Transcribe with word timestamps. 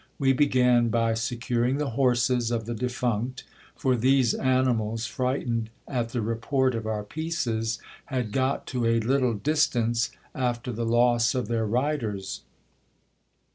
We 0.17 0.33
began 0.33 0.87
by 0.89 1.13
securing 1.13 1.77
the 1.77 1.91
horses 1.91 2.49
of 2.49 2.65
the 2.65 2.73
defunct; 2.73 3.43
for 3.75 3.95
these 3.95 4.33
animals, 4.33 5.05
frightened 5.05 5.69
at 5.87 6.09
the 6.09 6.23
report 6.23 6.73
of 6.73 6.87
our 6.87 7.03
pieces, 7.03 7.77
had 8.05 8.31
got 8.31 8.65
to 8.73 8.87
a 8.87 8.99
little 8.99 9.35
dis 9.35 9.67
tance, 9.67 10.09
after 10.33 10.71
the 10.71 10.87
loss 10.87 11.35
of 11.35 11.49
their 11.49 11.67
riders. 11.67 12.41